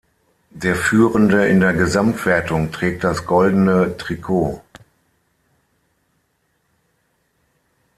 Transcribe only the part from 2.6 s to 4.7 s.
trägt das «Goldene Trikot».